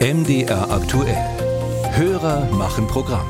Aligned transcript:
MDR 0.00 0.70
aktuell. 0.70 1.16
Hörer 1.90 2.48
machen 2.52 2.86
Programm. 2.86 3.26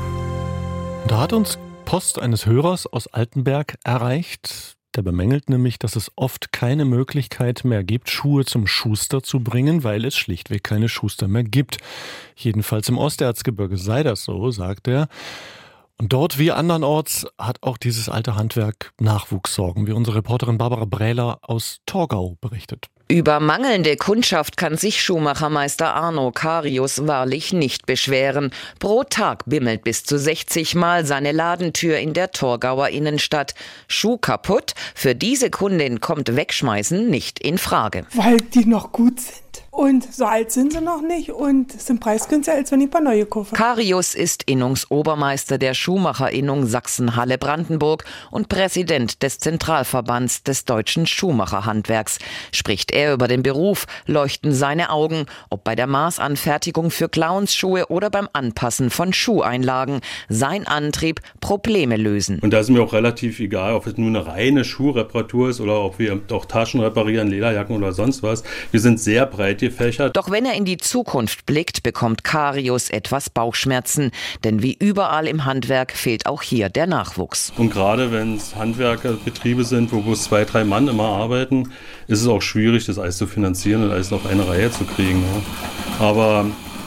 Da 1.07 1.19
hat 1.19 1.33
uns 1.33 1.57
Post 1.85 2.19
eines 2.19 2.45
Hörers 2.45 2.85
aus 2.85 3.07
Altenberg 3.07 3.79
erreicht. 3.83 4.77
Der 4.95 5.01
bemängelt 5.01 5.49
nämlich, 5.49 5.79
dass 5.79 5.95
es 5.95 6.11
oft 6.15 6.51
keine 6.51 6.85
Möglichkeit 6.85 7.63
mehr 7.63 7.83
gibt, 7.83 8.11
Schuhe 8.11 8.45
zum 8.45 8.67
Schuster 8.67 9.23
zu 9.23 9.39
bringen, 9.39 9.83
weil 9.83 10.05
es 10.05 10.15
schlichtweg 10.15 10.63
keine 10.63 10.89
Schuster 10.89 11.27
mehr 11.27 11.43
gibt. 11.43 11.79
Jedenfalls 12.35 12.87
im 12.87 12.99
Osterzgebirge 12.99 13.77
sei 13.77 14.03
das 14.03 14.23
so, 14.23 14.51
sagt 14.51 14.87
er. 14.87 15.07
Und 16.01 16.13
dort 16.13 16.39
wie 16.39 16.51
andernorts 16.51 17.27
hat 17.37 17.57
auch 17.61 17.77
dieses 17.77 18.07
alte 18.07 18.35
Handwerk 18.35 18.93
Nachwuchssorgen, 19.01 19.85
wie 19.85 19.91
unsere 19.91 20.17
Reporterin 20.17 20.57
Barbara 20.57 20.85
Brähler 20.85 21.39
aus 21.41 21.79
Torgau 21.85 22.37
berichtet. 22.39 22.85
Über 23.11 23.39
mangelnde 23.41 23.97
Kundschaft 23.97 24.55
kann 24.55 24.77
sich 24.77 25.01
Schuhmachermeister 25.01 25.93
Arno 25.95 26.31
Karius 26.31 27.05
wahrlich 27.05 27.51
nicht 27.51 27.85
beschweren. 27.85 28.51
Pro 28.79 29.03
Tag 29.03 29.43
bimmelt 29.45 29.83
bis 29.83 30.03
zu 30.03 30.17
60 30.17 30.75
Mal 30.75 31.05
seine 31.05 31.33
Ladentür 31.33 31.97
in 31.97 32.13
der 32.13 32.31
Torgauer 32.31 32.89
Innenstadt. 32.89 33.55
Schuh 33.87 34.17
kaputt? 34.17 34.75
Für 34.95 35.15
diese 35.15 35.49
Kundin 35.49 35.99
kommt 35.99 36.33
Wegschmeißen 36.33 37.09
nicht 37.09 37.39
in 37.39 37.57
Frage. 37.57 38.05
Weil 38.13 38.37
die 38.37 38.65
noch 38.65 38.91
gut 38.93 39.19
sind. 39.19 39.48
Und 39.79 40.13
so 40.13 40.25
alt 40.25 40.51
sind 40.51 40.73
sie 40.73 40.81
noch 40.81 41.01
nicht 41.01 41.31
und 41.31 41.71
sind 41.71 42.01
preisgünstiger, 42.01 42.57
als 42.57 42.69
wenn 42.69 42.81
ich 42.81 42.87
ein 42.87 42.91
paar 42.91 42.99
neue 42.99 43.25
kaufe. 43.25 43.55
Karius 43.55 44.13
ist 44.13 44.43
Innungsobermeister 44.43 45.57
der 45.57 45.73
Schuhmacherinnung 45.73 46.65
Sachsen-Halle-Brandenburg 46.65 48.03
und 48.29 48.49
Präsident 48.49 49.23
des 49.23 49.39
Zentralverbands 49.39 50.43
des 50.43 50.65
deutschen 50.65 51.07
Schuhmacherhandwerks. 51.07 52.19
Spricht 52.51 52.91
er 52.91 53.13
über 53.13 53.29
den 53.29 53.41
Beruf, 53.41 53.85
leuchten 54.05 54.51
seine 54.51 54.89
Augen, 54.89 55.27
ob 55.49 55.63
bei 55.63 55.77
der 55.77 55.87
Maßanfertigung 55.87 56.91
für 56.91 57.07
Clownsschuhe 57.07 57.87
oder 57.87 58.09
beim 58.09 58.27
Anpassen 58.33 58.89
von 58.89 59.13
Schuheinlagen. 59.13 60.01
Sein 60.27 60.67
Antrieb, 60.67 61.21
Probleme 61.39 61.95
lösen. 61.95 62.39
Und 62.39 62.51
da 62.51 62.59
ist 62.59 62.69
mir 62.69 62.83
auch 62.83 62.91
relativ 62.91 63.39
egal, 63.39 63.75
ob 63.75 63.87
es 63.87 63.95
nur 63.95 64.09
eine 64.09 64.27
reine 64.27 64.65
Schuhreparatur 64.65 65.51
ist 65.51 65.61
oder 65.61 65.79
ob 65.79 65.99
wir 65.99 66.19
auch 66.33 66.43
Taschen 66.43 66.81
reparieren, 66.81 67.29
Lederjacken 67.29 67.77
oder 67.77 67.93
sonst 67.93 68.23
was. 68.23 68.43
Wir 68.71 68.81
sind 68.81 68.99
sehr 68.99 69.25
breit 69.25 69.68
gefächert. 69.69 70.15
Doch 70.15 70.29
wenn 70.31 70.45
er 70.45 70.53
in 70.53 70.65
die 70.65 70.77
Zukunft 70.77 71.45
blickt, 71.45 71.83
bekommt 71.83 72.23
Karius 72.23 72.89
etwas 72.89 73.29
Bauchschmerzen. 73.29 74.11
Denn 74.43 74.61
wie 74.61 74.75
überall 74.79 75.27
im 75.27 75.45
Handwerk 75.45 75.91
fehlt 75.91 76.25
auch 76.25 76.41
hier 76.41 76.69
der 76.69 76.87
Nachwuchs. 76.87 77.53
Und 77.57 77.71
gerade 77.71 78.11
wenn 78.11 78.35
es 78.35 78.55
Handwerkerbetriebe 78.55 79.63
sind, 79.63 79.91
wo 79.91 80.01
bloß 80.01 80.23
zwei, 80.23 80.45
drei 80.45 80.63
Mann 80.63 80.87
immer 80.87 81.09
arbeiten, 81.09 81.71
ist 82.07 82.21
es 82.21 82.27
auch 82.27 82.41
schwierig, 82.41 82.85
das 82.85 82.99
alles 82.99 83.17
zu 83.17 83.27
finanzieren 83.27 83.83
und 83.83 83.91
alles 83.91 84.11
auf 84.11 84.25
eine 84.25 84.47
Reihe 84.47 84.71
zu 84.71 84.83
kriegen. 84.83 85.23
Aber 85.99 86.45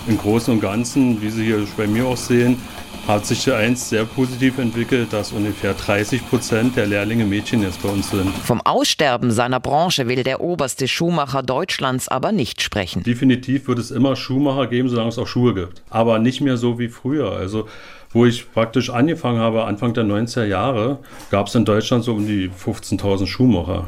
im 0.09 0.19
Großen 0.19 0.53
und 0.53 0.61
Ganzen, 0.61 1.23
wie 1.23 1.31
Sie 1.31 1.45
hier 1.45 1.67
bei 1.77 1.87
mir 1.87 2.07
auch 2.07 2.17
sehen, 2.17 2.61
hat 3.07 3.27
sich 3.27 3.53
eins 3.53 3.89
sehr 3.89 4.05
positiv 4.05 4.59
entwickelt, 4.59 5.13
dass 5.13 5.33
ungefähr 5.33 5.75
30 5.75 6.29
Prozent 6.29 6.77
der 6.77 6.87
Lehrlinge 6.87 7.25
Mädchen 7.25 7.63
jetzt 7.63 7.83
bei 7.83 7.89
uns 7.89 8.11
sind. 8.11 8.29
Vom 8.29 8.61
Aussterben 8.61 9.31
seiner 9.31 9.61
Branche 9.61 10.09
will 10.09 10.23
der 10.23 10.41
oberste 10.41 10.87
Schuhmacher 10.87 11.43
Deutschlands 11.43 12.09
aber 12.09 12.33
nicht 12.33 12.63
sprechen. 12.63 13.03
Definitiv 13.03 13.67
wird 13.69 13.79
es 13.79 13.91
immer 13.91 14.17
Schuhmacher 14.17 14.67
geben, 14.69 14.89
solange 14.89 15.09
es 15.09 15.19
auch 15.19 15.27
Schuhe 15.27 15.55
gibt. 15.55 15.83
Aber 15.91 16.19
nicht 16.19 16.41
mehr 16.41 16.57
so 16.57 16.79
wie 16.79 16.89
früher. 16.89 17.33
Also 17.33 17.67
wo 18.13 18.27
ich 18.27 18.53
praktisch 18.53 18.91
angefangen 18.91 19.39
habe, 19.39 19.65
Anfang 19.65 19.95
der 19.95 20.05
90er 20.05 20.45
Jahre, 20.45 20.99
gab 21.31 21.47
es 21.47 21.55
in 21.55 21.65
Deutschland 21.65 22.05
so 22.05 22.13
um 22.13 22.27
die 22.27 22.51
15.000 22.51 23.27
Schuhmacher. 23.27 23.87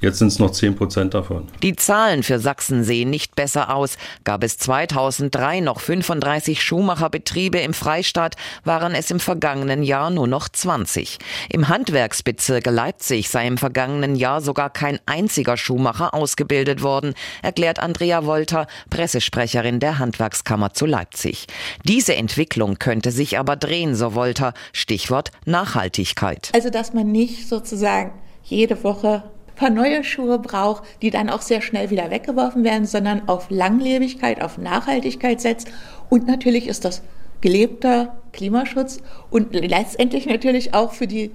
Jetzt 0.00 0.18
sind 0.18 0.28
es 0.28 0.38
noch 0.38 0.50
10 0.50 0.76
Prozent 0.76 1.12
davon. 1.12 1.48
Die 1.62 1.76
Zahlen 1.76 2.22
für 2.22 2.38
Sachsen 2.38 2.84
sehen 2.84 3.10
nicht 3.10 3.36
besser 3.36 3.74
aus. 3.74 3.98
Gab 4.24 4.42
es 4.42 4.56
2003 4.56 5.60
noch 5.60 5.80
35 5.80 6.62
Schuhmacherbetriebe 6.62 7.58
im 7.58 7.74
Freistaat, 7.74 8.36
waren 8.64 8.94
es 8.94 9.10
im 9.10 9.20
vergangenen 9.20 9.82
Jahr 9.82 10.08
nur 10.10 10.26
noch 10.26 10.48
20. 10.48 11.18
Im 11.50 11.68
Handwerksbezirk 11.68 12.64
Leipzig 12.66 13.28
sei 13.28 13.46
im 13.46 13.58
vergangenen 13.58 14.16
Jahr 14.16 14.40
sogar 14.40 14.70
kein 14.70 14.98
einziger 15.04 15.58
Schuhmacher 15.58 16.14
ausgebildet 16.14 16.82
worden, 16.82 17.12
erklärt 17.42 17.78
Andrea 17.78 18.24
Wolter, 18.24 18.66
Pressesprecherin 18.88 19.80
der 19.80 19.98
Handwerkskammer 19.98 20.72
zu 20.72 20.86
Leipzig. 20.86 21.46
Diese 21.84 22.14
Entwicklung 22.14 22.78
könnte 22.78 23.10
sich 23.10 23.38
aber 23.38 23.56
drehen, 23.56 23.94
so 23.94 24.14
Wolter. 24.14 24.54
Stichwort 24.72 25.30
Nachhaltigkeit. 25.44 26.50
Also, 26.54 26.70
dass 26.70 26.94
man 26.94 27.12
nicht 27.12 27.48
sozusagen 27.48 28.12
jede 28.42 28.82
Woche 28.82 29.24
paar 29.60 29.70
neue 29.70 30.02
Schuhe 30.02 30.38
braucht, 30.38 30.82
die 31.02 31.10
dann 31.10 31.28
auch 31.28 31.42
sehr 31.42 31.60
schnell 31.60 31.90
wieder 31.90 32.10
weggeworfen 32.10 32.64
werden, 32.64 32.86
sondern 32.86 33.28
auf 33.28 33.50
Langlebigkeit, 33.50 34.42
auf 34.42 34.56
Nachhaltigkeit 34.56 35.40
setzt. 35.40 35.68
Und 36.08 36.26
natürlich 36.26 36.66
ist 36.66 36.86
das 36.86 37.02
gelebter 37.42 38.16
Klimaschutz 38.32 39.02
und 39.28 39.54
letztendlich 39.54 40.24
natürlich 40.26 40.72
auch 40.72 40.92
für 40.92 41.06
die 41.06 41.30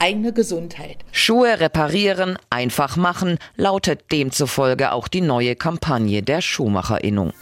eigene 0.00 0.32
Gesundheit. 0.32 0.96
Schuhe 1.12 1.60
reparieren, 1.60 2.36
einfach 2.50 2.96
machen, 2.96 3.38
lautet 3.56 4.10
demzufolge 4.10 4.90
auch 4.90 5.06
die 5.06 5.20
neue 5.20 5.54
Kampagne 5.54 6.22
der 6.22 6.40
Schuhmacherinnung. 6.40 7.32